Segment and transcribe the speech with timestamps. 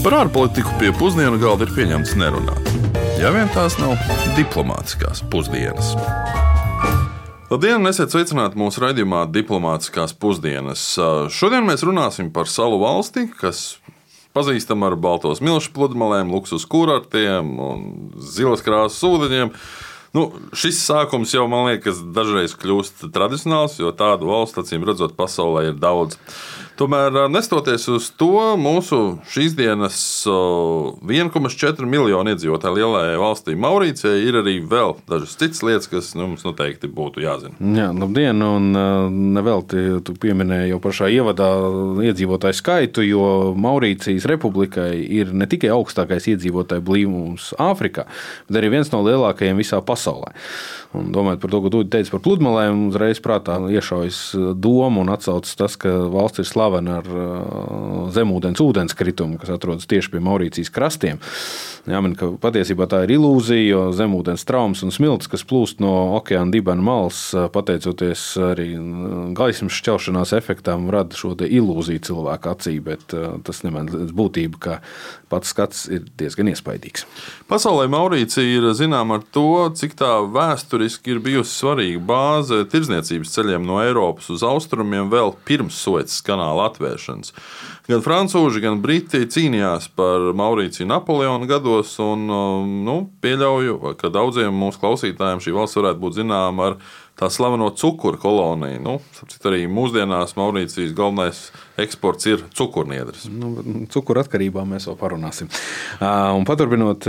[0.00, 2.68] Par ārpolitiku pie pusdienu galda ir pieņemts nerunāt.
[3.20, 3.98] Ja vien tās nav
[4.32, 5.90] diplomātiskās pusdienas.
[7.50, 10.86] Labdien, esiet sveicināti mūsu raidījumā Diplomātiskās pusdienas.
[11.36, 13.76] Šodien mēs runāsim par salu valsti, kas
[14.32, 17.84] pazīstama ar baltos milšu pludmalēm, luksus kurortiem un
[18.24, 19.52] zilas krāsas ūdeņiem.
[20.16, 20.24] Nu,
[20.56, 25.76] šis sākums jau man liekas, dažreiz kļūst tradicionāls, jo tādu valstu, acīm redzot, pasaulē ir
[25.78, 26.16] daudz.
[26.80, 34.54] Tomēr, nestoties uz to, mūsu šīs dienas 1,4 miljonu iedzīvotāju lielajai valstī Maurīcijai ir arī
[34.64, 37.52] vēl dažas citas lietas, kas nu, mums noteikti būtu jāzina.
[37.76, 38.72] Jā, labdien, un
[39.36, 41.50] nevelti tu pieminēji jau pašā ievadā
[42.08, 43.28] iedzīvotāju skaitu, jo
[43.60, 48.08] Maurīcijas republikai ir ne tikai augstākais iedzīvotāju blīvums Āfrikā,
[48.48, 50.32] bet arī viens no lielākajiem visā pasaulē.
[50.96, 54.22] Un domājot par to, ko Dūda teica par pludmalēm, uzreiz prātā iešaujas
[54.58, 60.12] doma un atsaucas tas, ka valsts ir slavena ar uh, zemūdens ūdenskritumu, kas atrodas tieši
[60.14, 61.20] pie Maurīcijas krastiem.
[61.88, 66.52] Jāmin, ka patiesībā tā ir ilūzija, jo zemūdens traumas un smilts, kas plūst no okeāna
[66.52, 73.14] dibena malas, uh, pateicoties arī uh, gaismas šķelšanās efektam, rada šo ilūziju cilvēku acī, bet
[73.46, 74.80] tas nemainās būtību, ka
[75.30, 77.06] pats skats ir diezgan iespaidīgs.
[77.50, 83.66] Pasaulē Maurīcija ir zināma ar to, cik tā vēsturiski ir bijusi svarīga bāze tirdzniecības ceļiem
[83.66, 87.34] no Eiropas uz austrumiem vēl pirms Suecas kanāla atvēršanas.
[87.90, 92.26] Gan frančūži, gan briti cīnījās par Maurīciju Napoleona gados, un
[92.86, 96.80] nu, pieļauju, ka daudziem mūsu klausītājiem šī valsts varētu būt zināma ar
[97.20, 98.80] tā slaveno cukuru koloniju.
[98.80, 98.96] Nu,
[99.44, 103.26] arī mūsdienās Maurīcijas galvenais eksports ir cukurniedres.
[103.32, 103.52] Nu,
[103.92, 105.48] cukuru atkarībā mēs vēl parunāsim.
[106.00, 107.06] Un paturpinot,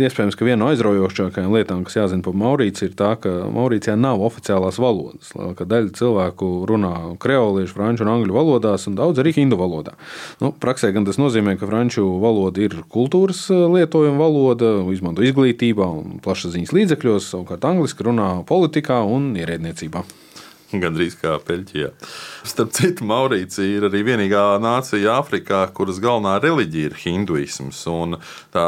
[0.00, 4.20] iespējams, ka viena no aizraujošākajām lietām, kas jāzina par Maurīciju, ir tā, ka Maurīcijā nav
[4.24, 5.32] oficiālās valodas.
[5.56, 9.96] Ka daļa cilvēku runā kreoliešu, franču un angļu valodās, un daudz arī hindu valodā.
[10.44, 16.20] Nu, praksē gan tas nozīmē, ka franču valoda ir kultūras lietojuma valoda, izmanto izglītībā un
[16.24, 20.04] plašsaziņas līdzekļos, savukārt angliski runā politikā un ierēdniecībā.
[20.80, 21.90] Gan drīz kā Peļķijā.
[22.40, 27.82] Starp citu, Maurīcija ir arī vienīgā nācija Āfrikā, kuras galvenā reliģija ir hinduisms.
[28.54, 28.64] Tā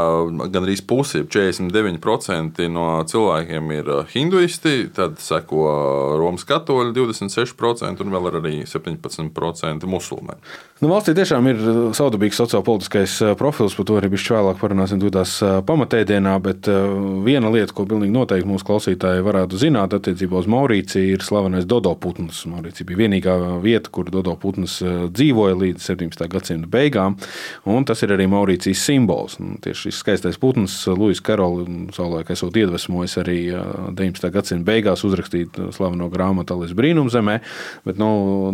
[0.53, 5.65] gan arī puse, 49% no cilvēkiem ir uh, hinduisti, tad seko
[6.21, 10.53] Romas katoļi 26% un vēl ir arī 17% musulmaņi.
[10.83, 15.01] Nu, valstī tiešām ir uh, saudabīgs sociopolitiskais uh, profils, par to arī bišķi vēlāk parunāsim
[15.01, 16.69] tūdās pamatēdienā, bet
[17.25, 21.95] viena lieta, ko pilnīgi noteikti mūsu klausītāji varētu zināt attiecībā uz Maurīciju, ir slavenais Dodo
[21.97, 22.45] putns.
[22.51, 26.27] Maurīcija bija vienīgā vieta, kur Dodo putns eh, dzīvoja līdz 17.
[26.33, 27.17] gadsimta beigām,
[27.87, 29.39] tas ir arī Maurīcijas simbols.
[29.43, 34.29] Un tieši šis skaistais putns, Luis Karols, savulaik esot iedvesmojis arī 19.
[34.29, 37.39] Eh, gadsimta beigās uzrakstīt slaveno grāmatu Alis brīnumzemē,
[37.87, 38.11] bet nu,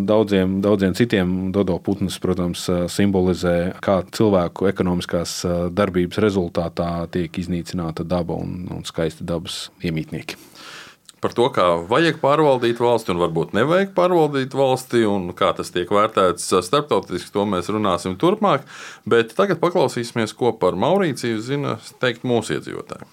[0.09, 5.41] daudziem, daudziem citiem Dodo putns, protams, simbolizē, kā cilvēku ekonomiskās
[5.75, 10.39] darbības rezultātā tiek iznīcināta daba un, un skaisti dabas iemītnieki
[11.21, 15.91] par to, kā vajag pārvaldīt valsti un varbūt nevajag pārvaldīt valsti, un kā tas tiek
[15.91, 18.67] vērtēts starptautiski, to mēs runāsim turpmāk.
[19.09, 23.09] Bet tagad paklausīsimies, ko par Maurīciju zina teikt mūsu iedzīvotāji.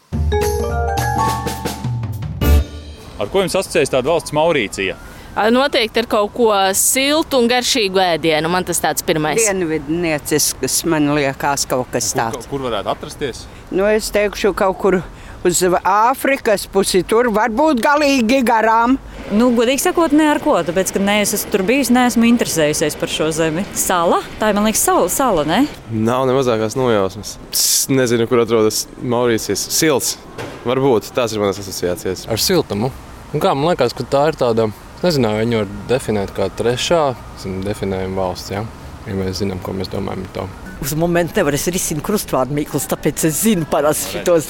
[3.15, 4.97] Ar ko jums asociējas tāda valsts Maurīcija?
[5.35, 8.47] Noteikti ar kaut ko siltu un garšīgu ēdienu.
[8.51, 9.41] Man tas tāds pirmais.
[9.41, 12.45] Dienvidniecisks man liekas kaut kas tāds.
[12.45, 13.43] Kur, kur varētu atrasties?
[13.75, 15.01] Nu, es teikšu kaut kur
[15.45, 17.03] uz Āfrikas pusi.
[17.07, 18.97] Tur var būt galīgi garām.
[19.33, 20.55] Nu, godīgi sakot, ne ar ko.
[20.65, 23.65] Tāpēc, ka ne, es esmu tur bijis, neesmu interesējusies par šo zemi.
[23.77, 25.61] Sala, tā ir liekas, sala, sala ne?
[25.89, 27.35] Nav ne mazākās nojausmas.
[27.49, 30.15] Es nezinu, kur atrodas Maurīcijas sils.
[30.65, 32.27] Varbūt tās ir manas asociācijas.
[32.29, 32.91] Ar siltumu.
[33.33, 34.69] Un kā man liekas, ka tā ir tāda,
[35.01, 37.07] nezinu, viņu var definēt kā trešā
[37.65, 38.53] definējuma valsts.
[38.53, 38.65] Ja?
[39.09, 43.27] ja mēs zinām, ko mēs domājam par to uz momentu nevar risināt krustvārdu mīklus, tāpēc
[43.29, 44.49] es zinu parasti šitos.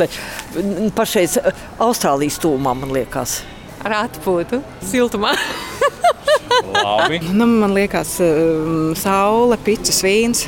[0.95, 1.37] Pašreiz
[1.81, 3.41] Austrālijas tūmā, man liekas.
[3.85, 5.35] Ar atpūtu, siltumā.
[7.37, 8.17] nu, man liekas,
[9.01, 10.47] saule, pits, vīns.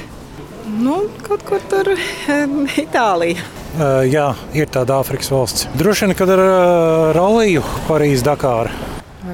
[0.67, 3.43] Nu, kaut kur tur um, Itālija.
[3.77, 4.25] Uh, jā,
[4.57, 5.67] ir tāda Āfrikas valsts.
[5.79, 8.73] Droši vien, kad ar uh, Roliju, Parīzē, Dakārā.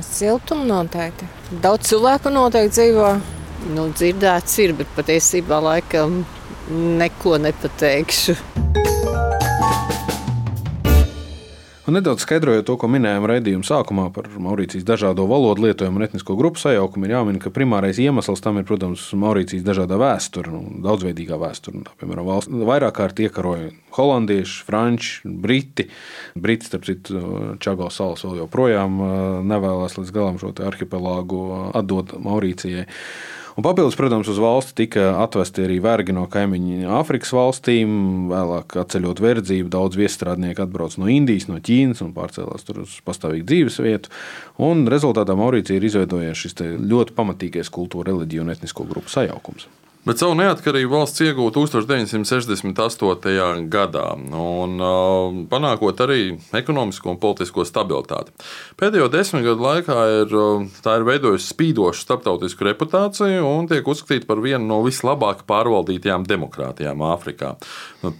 [0.03, 1.25] Siltumu noteikti.
[1.63, 3.09] Daudz cilvēku noteikti dzīvo.
[3.71, 6.23] Nu, dzirdēts ir, bet patiesībā laikam
[6.99, 8.35] neko nepateikšu.
[11.83, 16.37] Un nedaudz skaidrojot to, ko minējām raidījuma sākumā par Maurīcijas dažādo valodu lietojumu un etnisko
[16.39, 21.35] grupu sajaukumu, ir jāmin, ka primārais iemesls tam ir, protams, Maurīcijas dažādā vēsture, nu, daudzveidīgā
[21.41, 21.83] vēsture.
[21.83, 25.89] Tā, piemēram, valsts vairāk kārt iekaroja holandieši, franči, briti.
[26.39, 27.21] Briti, starp citu,
[27.63, 29.03] Čago salas vēl joprojām
[29.51, 31.45] nevēlas līdz galam šo arhipelāgu
[31.75, 32.87] atdot Maurīcijai.
[33.53, 37.91] Un papildus, protams, uz valsti tika atvesti arī vergi no kaimiņu Āfrikas valstīm.
[38.31, 43.45] Vēlāk, atceļot verdzību, daudz viestrādnieku atbrauc no Indijas, no Ķīnas un pārcēlās tur uz pastāvīgu
[43.51, 44.13] dzīves vietu.
[44.57, 49.69] Un rezultātā Maurīcija ir izveidojies šis ļoti pamatīgais kultūra, reliģiju un etnisko grupu sajaukums.
[50.03, 53.61] Bet savu neatkarību valsts iegūta 1968.
[53.71, 56.17] gadā, un uh, panākot arī
[56.59, 58.35] ekonomisko un politisko stabilitāti.
[58.75, 64.27] Pēdējo desmit gadu laikā ir, uh, tā ir veidojusi spīdošu starptautisku reputāciju un tiek uzskatīta
[64.27, 67.55] par vienu no vislabāk pārvaldītajām demokrātijām Āfrikā.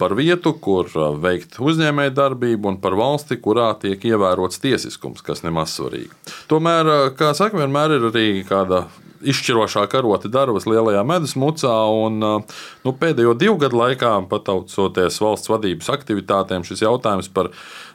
[0.00, 5.76] Par vietu, kur uh, veikt uzņēmējdarbību, un par valsti, kurā tiek ievērots tiesiskums, kas nemaz
[5.76, 6.14] svarīgi.
[6.48, 8.86] Tomēr, kā saka, vienmēr ir arī kāda
[9.22, 11.74] izšķirošā karota darbas lielajā medus mucā.
[12.06, 17.52] Un, nu, pēdējo divu gadu laikā, pataucoties valsts vadības aktivitātēm, šis jautājums par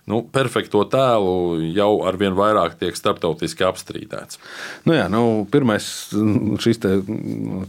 [0.10, 4.40] nu, perfekto tēlu jau ar vien vairāk tiek starptautiski apstrīdēts.
[4.88, 5.86] Nu jā, nu, pirmais
[6.80, 6.94] te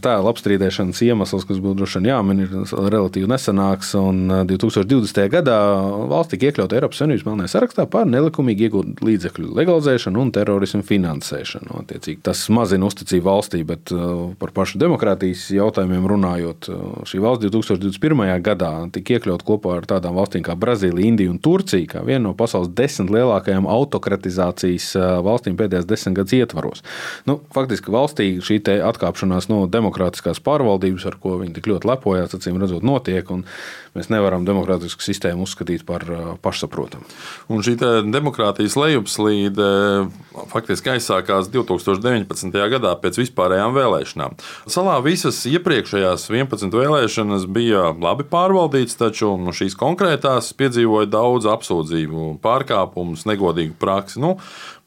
[0.01, 3.93] tēla apstrīdēšanas iemesls, kas būtu droši vien jāmin, ir relatīvi nesenāks.
[4.51, 5.27] 2020.
[5.33, 5.57] gadā
[6.11, 11.81] valsts tika iekļauta Eiropas Savienības melnajā sarakstā par nelikumīgi iegūtu līdzekļu legalizēšanu un terorismu finansēšanu.
[11.83, 17.47] Attiecīgi, tas mazina uzticību valstī, bet uh, par pašu demokrātijas jautājumiem runājot, uh, šī valsts
[17.47, 18.25] 2021.
[18.45, 22.37] gadā tika iekļauta kopā ar tādām valstīm kā Brazīlija, Indija un Turcija, kā viena no
[22.37, 24.93] pasaules desmit lielākajām autokratizācijas
[25.25, 26.83] valstīm pēdējās desmit gadus ietvaros.
[27.25, 32.59] Nu, faktiski valstī šī atkāpšanās no demokrātiskās pārvaldības, ar ko viņi tik ļoti lepojās, acīm
[32.61, 33.27] redzot, notiek.
[33.91, 36.05] Mēs nevaram demokrātisku sistēmu uzskatīt par
[36.41, 37.03] pašsaprotamu.
[37.51, 37.73] Un šī
[38.07, 39.67] demokrātijas lejupslīde
[40.53, 42.55] faktiski aizsākās 2019.
[42.71, 44.37] gadā pēc vispārējām vēlēšanām.
[44.71, 52.10] Salā visas iepriekšējās 11 vēlēšanas bija labi pārvaldītas, taču nu, šīs konkrētās piedzīvoja daudz apsūdzību
[52.43, 54.21] pārkāpumus, negodīgu praksi.
[54.23, 54.35] Nu,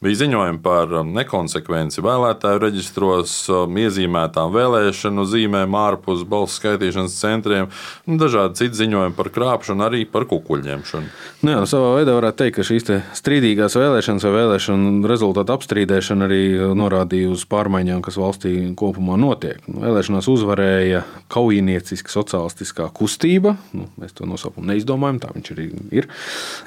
[0.04, 7.70] Bija ziņojumi par um, nekonsekvenci vēlētāju reģistros, um, iezīmētām vēlēšanu zīmēm ārpus balsu skaitīšanas centriem,
[8.04, 11.08] un dažādi citi ziņojumi par krāpšanu, arī par kukuļņemšanu.
[11.48, 16.42] Nu jā, savā veidā varētu teikt, ka šīs strīdīgās vēlēšanas vai vēlēšanu rezultātu apstrīdēšana arī
[16.76, 19.64] norādīja uz pārmaiņām, kas valstī kopumā notiek.
[19.70, 21.00] Nu, vēlēšanās uzvarēja
[21.32, 23.54] kaujinieciska sociālistiskā kustība.
[23.72, 26.12] Nu, mēs to nosaukumu neizdomājam, tā viņš arī ir.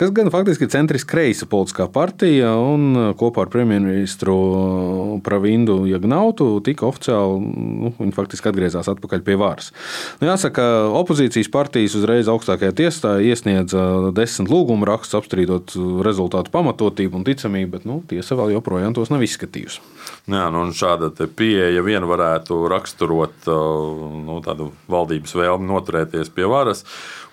[0.02, 4.36] Kas gan faktiski ir centriski kreisa politiskā partija un kopā ar premjerministru
[5.24, 7.42] Pravindu Jagnautu tika oficiāli,
[7.84, 9.72] nu, viņi faktiski atgriezās atpakaļ pie varas.
[10.22, 10.66] Nu, jāsaka,
[11.02, 15.76] opozīcijas partijas uzreiz augstākajā tiesā iesniedza desmit lūgumu rakstus apstrīdot
[16.08, 19.84] rezultātu pamatotību un ticamību, bet nu, tiesa vēl joprojām tos nav izskatījusi.
[20.32, 24.42] Jā, nu, šāda pieeja vien varētu raksturot nu,
[24.92, 26.86] valdības vēlmi noturēties pie varas.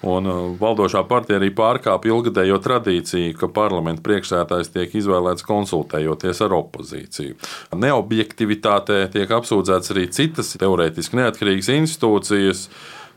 [0.05, 0.29] Un
[0.61, 5.47] valdošā partija arī pārkāpja ilgadējo tradīciju, ka parlamenta priekšsētājs tiek izvēlēts
[5.85, 7.37] konsultējoties ar opozīciju.
[7.77, 12.69] Neobjektivitātē tiek apsūdzēts arī citas teorētiski neatkarīgas institūcijas.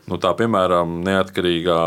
[0.08, 1.78] Nu, tā piemēram, neatkarīgā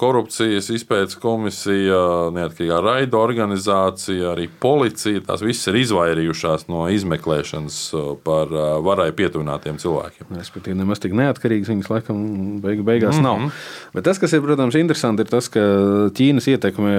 [0.00, 2.00] korupcijas izpētes komisija,
[2.36, 5.22] neatkarīgā raida organizācija, arī policija.
[5.24, 10.34] Tās visas ir izvairījušās no izmeklēšanas uh, par uh, varai pietuvinātiem cilvēkiem.
[10.36, 12.20] Respektīvi, nemaz tik neatkarīgas viņas laikam
[12.64, 13.48] beig beigās mm -hmm.
[13.48, 13.62] nav.
[13.96, 15.62] Bet tas, kas ir, protams, interesanti, ir tas, ka
[16.12, 16.92] Ķīnas ietekme,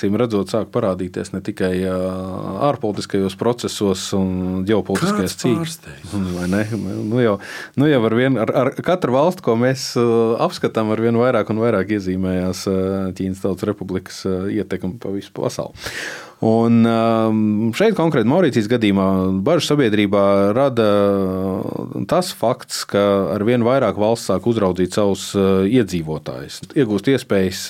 [0.00, 5.80] cīm redzot, sāk parādīties ne tikai uh, ārpolitiskajos procesos un ģeopolitiskajās cīņās.
[6.12, 7.38] Nu, jau,
[7.80, 9.93] nu jau ar, vien, ar, ar katru valstu, ko mēs
[10.44, 12.76] apskatām ar vien vairāk un vairāk iezīmējās uh,
[13.16, 15.74] Ķīnas Tautas Republikas uh, ietekme pa visu pasauli.
[16.44, 19.06] Un um, šeit konkrēti Maurīcijas gadījumā
[19.46, 20.88] bažas sabiedrībā rada
[22.10, 23.00] tas fakts, ka
[23.32, 27.62] ar vien vairāk valsts sāk uzraudzīt savus iedzīvotājus, iegūst iespējas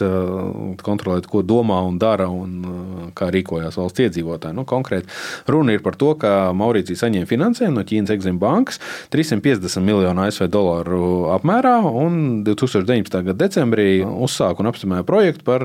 [0.83, 4.57] kontrolēt, ko domā un dara un kā rīkojās valsts iedzīvotāji.
[4.59, 5.07] Nu, konkrēti
[5.51, 8.81] runa ir par to, ka Maurīcija saņem finansējumu no Ķīnas Exim bankas
[9.15, 13.21] 350 miljonu ASV dolāru apmērā un 2019.
[13.31, 15.63] gada decembrī uzsāka un apstiprināja projektu par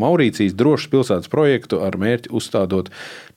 [0.00, 2.90] Maurīcijas drošas pilsētas projektu ar mērķi uzstādot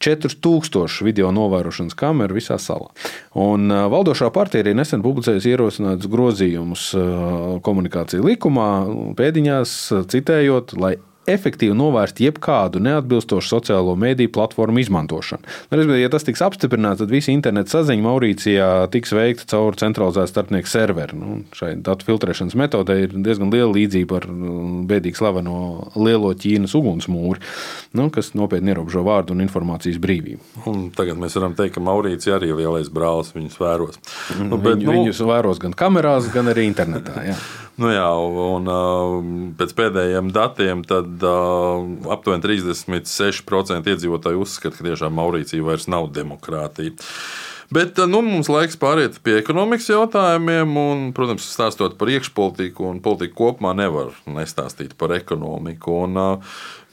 [0.04, 2.90] 4000 video novērošanas kameru visā salā.
[3.38, 6.90] Un valdošā partija arī nesen publicējusi ierosinātus grozījumus
[7.66, 8.70] komunikāciju likumā,
[9.18, 9.78] pēdiņās
[10.14, 15.44] citējot, lai efektīvi novērst jebkādu neatbilstošu sociālo mediju platformu izmantošanu.
[15.44, 20.32] Nu, Respektīvi, ja tas tiks apstiprināts, tad visa interneta saziņa Maurīcijā tiks veikta caur centralizētu
[20.32, 21.20] starpnieku serveri.
[21.20, 25.58] Nu, šai datu filtrēšanas metodē ir diezgan liela līdzība ar mm, bēdīgi slaveno
[26.00, 27.44] lielo Ķīnas ugunsmūri,
[28.00, 30.66] nu, kas nopietni ierobežo vārdu un informācijas brīvību.
[30.70, 34.02] Un tagad mēs varam teikt, ka Maurīcija arī ir lielais brālis, viņus vēros.
[34.38, 37.24] Mm, nu, bet, Viņu, nu, viņus vēros gan kamerās, gan arī internetā.
[37.32, 37.40] Jā.
[37.78, 39.18] Nu jā, un uh,
[39.60, 46.96] pēc pēdējiem datiem tad uh, aptuveni 36% iedzīvotāji uzskata, ka tiešām Maurīcija vairs nav demokrātija.
[47.68, 50.72] Bet nu, mums laiks pāriet pie ekonomikas jautājumiem.
[50.80, 55.98] Un, protams, stāstot par iekšpolitiku un politiku kopumā, nevar nestāstīt par ekonomiku.
[56.06, 56.16] Un,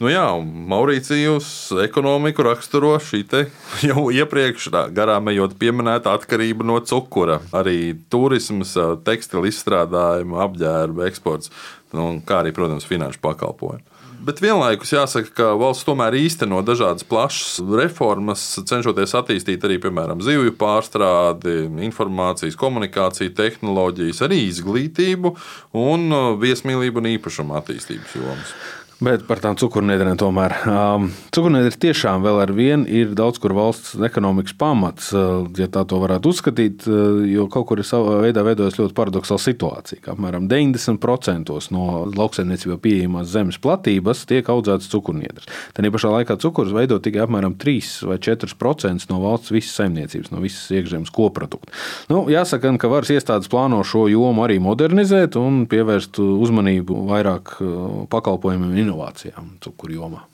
[0.02, 0.26] nu, jā,
[0.74, 1.46] Maurīcijas
[1.84, 3.22] ekonomiku raksturo šī
[3.86, 7.38] jau iepriekš garām ejot pieminēta atkarība no cukura.
[7.54, 8.74] Arī turisms,
[9.06, 11.54] tekstilu izstrādājumu, apģērba eksports,
[11.94, 13.93] nu, kā arī, protams, finanšu pakalpojumu.
[14.24, 18.40] Bet vienlaikus jāsaka, ka valsts tomēr īsteno dažādas plašas reformas,
[18.70, 25.34] cenšoties attīstīt arī, piemēram, zivju pārstrādi, informācijas, komunikāciju, tehnoloģijas, arī izglītību
[25.76, 28.54] un uh, viesmīlību un īpašumu attīstības jomas.
[29.02, 30.52] Bet par tām cukurnēdrēm tomēr.
[30.70, 35.82] Um, Cukurnēdres tiešām vēl ar vienu ir daudz kur valsts ekonomikas pamats, uh, ja tā
[35.88, 40.46] to varētu uzskatīt, uh, jo kaut kur ir savā veidā veidojas ļoti paradoxāla situācija, apmēram
[40.50, 45.50] 90% no lauksaimniecībā pieejamās zemes platības tiek audzētas cukurnēdres.
[45.74, 50.42] Tad pašā laikā cukurs veido tikai apmēram 3 vai 4% no valsts visas saimniecības, no
[50.44, 51.74] visas iekšzemes koprodukta.
[52.12, 57.84] Nu, jāsaka, ka varas iestādes plāno šo jomu arī modernizēt un pievērst uzmanību vairāk uh,
[58.14, 60.24] pakalpojumiem inovācijām cukuru jomā.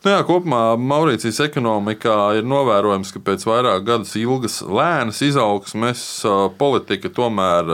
[0.00, 6.04] Nu jā, kopumā Maurīcijas ekonomikā ir novērojams, ka pēc vairāk gadus ilgas lēnas izaugsmes
[6.56, 7.68] politika tomēr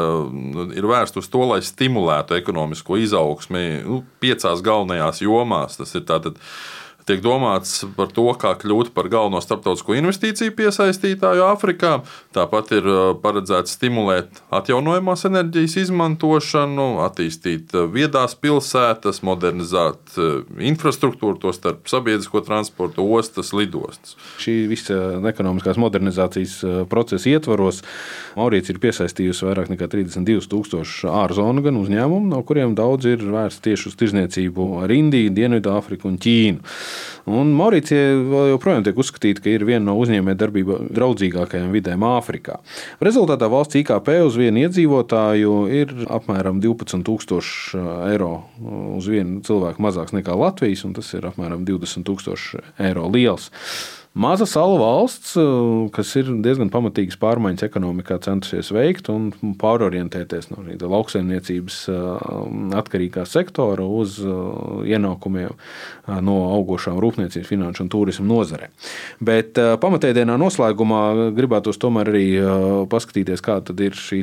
[0.74, 5.78] ir vērsta uz to, lai stimulētu ekonomisko izaugsmi nu, piecās galvenajās jomās.
[5.78, 6.42] Tas ir tātad
[7.06, 11.92] tiek domāts par to, kā kļūt par galveno starptautisko investīciju piesaistītāju Āfrikā.
[12.34, 21.38] Tāpat ir uh, paredzēts stimulēt atjaunojamās enerģijas izmantošanu, attīstīt uh, viedās pilsētas, modernizēt uh, infrastruktūru,
[21.42, 24.16] to starp sabiedrisko transportu, ostas, lidostas.
[24.42, 24.98] Šī visa
[25.30, 26.58] ekonomiskās modernizācijas
[26.90, 27.82] procesa ietvaros
[28.36, 33.90] Maurīts ir piesaistījusi vairāk nekā 32,000 ārzonu gan uzņēmumu, no kuriem daudz ir vērsts tieši
[33.90, 36.76] uz tirzniecību ar Indiju, Dienvidāfriku un Ķīnu.
[37.26, 38.14] Un Maurīcija
[38.52, 42.60] joprojām tiek uzskatīta, ka ir viena no uzņēmējdarbība draudzīgākajām vidēm Āfrikā.
[43.04, 48.32] Rezultātā valsts IKP uz vienu iedzīvotāju ir apmēram 12,000 eiro
[48.96, 53.50] uz vienu cilvēku mazāks nekā Latvijas, un tas ir apmēram 20,000 eiro liels.
[54.16, 59.26] Maza salu valsts, eh, kas ir diezgan pamatīgas pārmaiņas ekonomikā, centusies veikt un
[59.60, 62.06] pārorientēties no lauksaimniecības eh,
[62.80, 64.38] atkarīgā sektora uz eh,
[64.94, 65.52] ienākumiem
[66.24, 68.72] no augošām rūpniecības, finanšu un turismu nozarēm.
[69.20, 71.02] Bet pamatēdienā noslēgumā
[71.36, 72.26] gribētos tomēr arī
[72.88, 74.22] paskatīties, kāda ir šī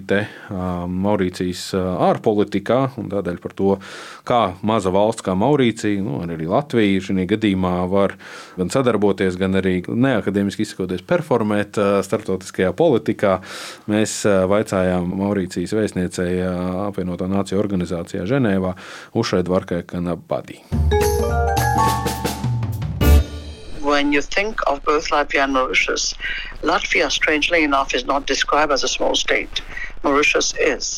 [1.04, 3.76] Maurīcijas ārpolitikā un tādēļ par to,
[4.24, 8.16] kā maza valsts kā Maurīcija, nu, arī Latvija šajā gadījumā var
[8.56, 13.40] gan sadarboties, gan arī neakadēmiski izsakoties, performēt starptautiskajā politikā.
[13.92, 16.40] Mēs vaicājām Maurīcijas vēstniecei
[16.88, 18.75] apvienoto nāciju organizācijā Ženēvā
[19.18, 20.62] Ušai Dvarkai Kanabadī.
[23.84, 26.16] When you think of both Latvia and Mauritius,
[26.63, 29.62] Latvia, strangely enough, is not described as a small state.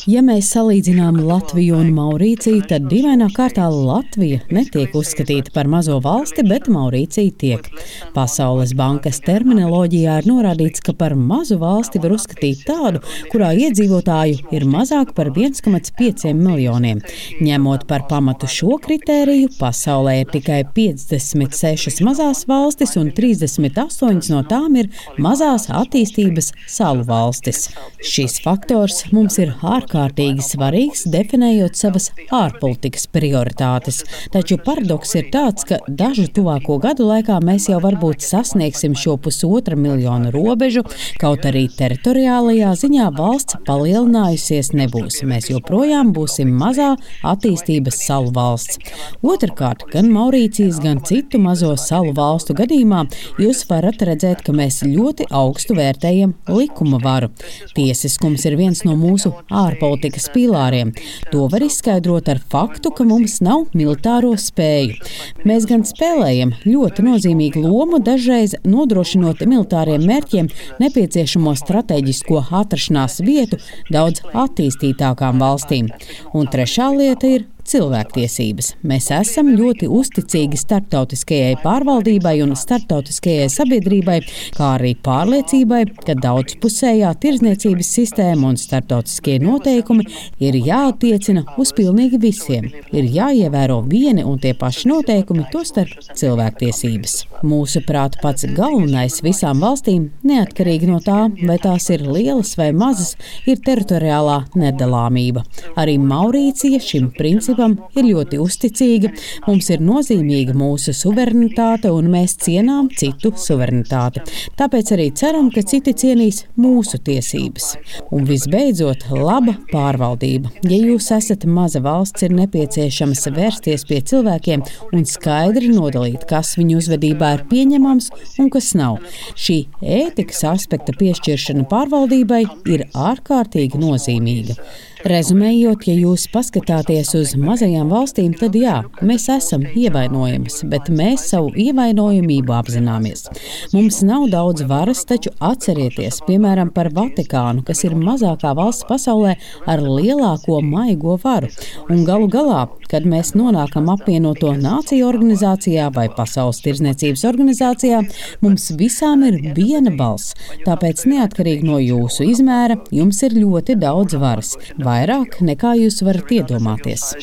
[0.09, 6.41] Ja mēs salīdzinām Latviju un Maurīciju, tad dīvainā kārtā Latvija netiek uzskatīta par mazo valsti,
[6.49, 7.69] bet Maurīcija tiek.
[8.15, 14.65] Pasaules bankas terminoloģijā ir norādīts, ka par mazu valsti var uzskatīt tādu, kurā iedzīvotāju ir
[14.73, 17.03] mazāk par 1,5 miljoniem.
[17.45, 24.81] Ņemot par pamatu šo kritēriju, pasaulē ir tikai 56 mazās valstis, un 38 no tām
[24.81, 24.89] ir
[25.21, 27.67] mazās attīstības salu valstis.
[28.01, 34.03] Šis faktors faktors mums ir ārkārtīgi svarīgs, definējot savas ārpolitikas prioritātes.
[34.31, 39.75] Taču paradoks ir tāds, ka dažu tuvāko gadu laikā mēs jau varbūt sasniegsim šo pusotra
[39.75, 40.83] miljonu robežu,
[41.19, 45.23] kaut arī teritoriālajā ziņā valsts palielinājusies nebūs.
[45.25, 48.79] Mēs joprojām būsim mazā attīstības salu valsts.
[49.23, 53.05] Otrakārt, gan Maurīcijas, gan citu mazo salu valstu gadījumā
[53.41, 57.31] jūs varat redzēt, ka mēs ļoti augstu vērtējam likuma varu.
[57.75, 60.93] Tiesiskums ir viens no mūsu ārpolitikas pīlāriem.
[61.31, 64.99] To var izskaidrot ar faktu, ka mums nav militāro spēju.
[65.47, 70.51] Mēs gan spēlējam ļoti nozīmīgu lomu, dažreiz nodrošinot militāriem mērķiem
[70.83, 73.59] nepieciešamo strateģisko atrašanās vietu
[73.91, 75.91] daudz attīstītākām valstīm.
[76.35, 78.71] Un trešā lieta ir cilvēktiesības.
[78.85, 84.19] Mēs esam ļoti uzticīgi starptautiskajai pārvaldībai un starptautiskajai sabiedrībai,
[84.55, 90.05] kā arī pārliecībai, ka daudzpusējā tirzniecības sistēma un starptautiskie noteikumi
[90.45, 92.69] ir jāattiecina uz pilnīgi visiem.
[92.93, 97.17] Ir jāievēro vieni un tie paši noteikumi, tostarp cilvēktiesības.
[97.45, 103.15] Mūsuprāt, pats galvenais visām valstīm, neatkarīgi no tā, vai tās ir lielas vai mazas,
[103.49, 105.43] ir teritoriālā nedalāmība.
[105.81, 109.11] Arī Maurīcija šim principam valdībām ir ļoti uzticīga,
[109.47, 114.23] mums ir nozīmīga mūsu suverenitāte un mēs cienām citu suverenitāti.
[114.57, 117.75] Tāpēc arī ceram, ka citi cienīs mūsu tiesības.
[118.11, 120.51] Un visbeidzot, laba pārvaldība.
[120.63, 126.79] Ja jūs esat maza valsts, ir nepieciešams vērsties pie cilvēkiem un skaidri nodalīt, kas viņu
[126.81, 128.99] uzvedībā ir pieņemams un kas nav.
[129.35, 134.59] Šī ētikas aspekta piešķiršana pārvaldībai ir ārkārtīgi nozīmīga.
[135.05, 141.51] Rezumējot, ja jūs paskatāties uz mazajām valstīm, tad jā, mēs esam ievainojamas, bet mēs savu
[141.61, 143.27] ievainojamību apzināmies.
[143.69, 149.35] Mums nav daudz varas, taču atcerieties, piemēram, par Vatikānu, kas ir mazākā valsts pasaulē
[149.69, 151.51] ar lielāko maigo varu.
[151.85, 158.01] Un galu galā, kad mēs nonākam apvienoto nāciju organizācijā vai Pasaules tirzniecības organizācijā,
[158.45, 160.35] mums visām ir viena balss.
[160.65, 164.55] Tāpēc, neatkarīgi no jūsu izmēra, jums ir ļoti daudz varas.
[164.77, 167.13] Vairāk nekā jūs varat iedomāties.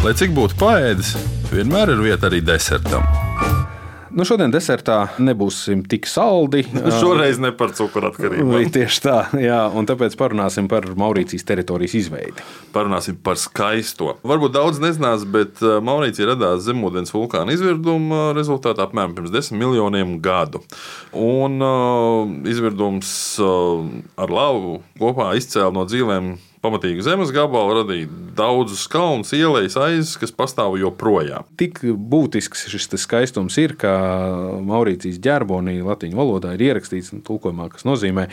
[0.00, 1.16] Lai cik būtu paēdis,
[1.52, 3.19] vienmēr ir vieta arī desertam.
[4.10, 6.64] Nu, šodien desertā nebūsim tik saldi.
[7.00, 8.58] Šoreiz ne par cukuratkarību.
[8.74, 12.44] Tieši tā, jā, un tāpēc parunāsim par Maurīcijas teritorijas izveidi.
[12.74, 14.16] Parunāsim par skaisto.
[14.26, 20.64] Varbūt daudz nezinās, bet Maurīcija radās zemūdens vulkāna izvirduma rezultātā apmēram pirms desmit miljoniem gadu.
[21.14, 23.86] Un uh, izvirdums uh,
[24.18, 30.34] ar lavu kopā izcēla no dzīvēm pamatīgu zemes gabalu, radīja daudzus kalnus, ielas, aizes, kas
[30.36, 31.48] pastāv joprojām.
[31.60, 33.92] Tik būtisks šis skaistums ir, ka
[34.66, 38.28] Maurīcijas ģerbonī latviešu valodā ir ierakstīts tulkojumā, kas nozīmē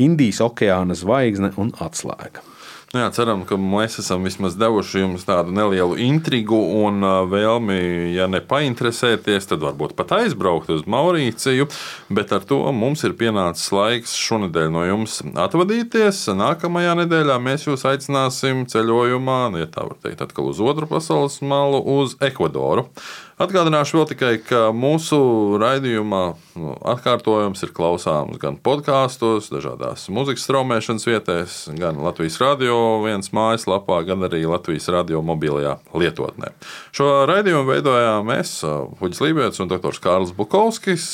[0.00, 2.44] Indijas okeāna zvaigzne un atslēga.
[2.90, 7.76] Nu jā, ceram, ka mēs esam vismaz devuši jums tādu nelielu intrigu un vēlmi,
[8.16, 11.68] ja ne painteresēties, tad varbūt pat aizbraukt uz Maurīciju.
[12.10, 16.24] Bet ar to mums ir pienācis laiks šonadēļ no jums atvadīties.
[16.34, 21.78] Nākamajā nedēļā mēs jūs aicināsim ceļojumā, ja tā var teikt, atkal uz otru pasaules malu,
[22.02, 22.88] uz Ekvadoru.
[23.40, 25.16] Atgādināšu vēl tikai, ka mūsu
[25.62, 26.24] raidījumā
[26.60, 34.00] nu, atkārtojums ir klausāms gan podkāstos, dažādās muzikas straumēšanas vietēs, gan Latvijas radio viens mājaslapā,
[34.08, 36.52] gan arī Latvijas radio mobilajā lietotnē.
[36.96, 38.56] Šo raidījumu veidojām mēs,
[39.00, 40.00] Huģis Lībijams un dr.
[40.02, 41.06] Kārls Bukovskis.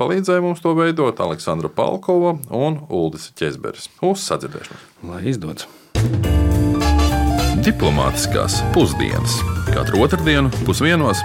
[0.00, 3.90] Palīdzēja mums to veidot Aleksandra Palkova un Uldis Česberis.
[4.02, 4.90] Uz sadzirdēšanos!
[5.10, 5.68] Lai izdodas!
[7.62, 9.38] Diplomātiskās pusdienas
[9.70, 11.22] katru otrdienu pusdienos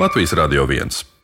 [0.00, 1.17] Latvijas Radio 1.